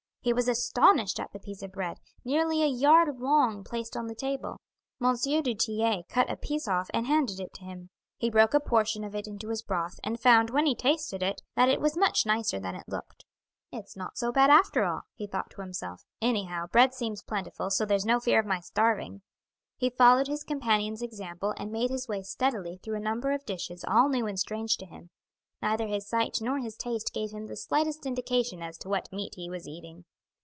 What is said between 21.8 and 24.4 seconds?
his way steadily through a number of dishes all new and